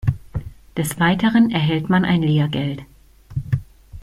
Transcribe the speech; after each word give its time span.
Des 0.77 0.99
Weiteren 0.99 1.51
erhält 1.51 1.87
man 1.87 2.05
ein 2.05 2.23
Lehrgeld. 2.23 2.81